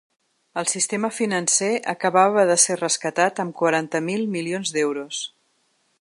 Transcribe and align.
El 0.59 0.69
sistema 0.69 1.11
financer 1.17 1.69
acabava 1.93 2.47
de 2.53 2.57
ser 2.65 2.77
rescatat 2.81 3.45
amb 3.45 3.57
quaranta 3.61 4.05
mil 4.11 4.29
milions 4.37 4.77
d’euros. 4.79 5.25